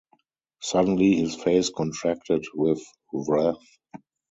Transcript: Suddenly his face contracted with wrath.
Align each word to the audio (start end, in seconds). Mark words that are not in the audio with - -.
Suddenly 0.63 1.17
his 1.17 1.35
face 1.35 1.69
contracted 1.69 2.43
with 2.55 2.81
wrath. 3.13 3.63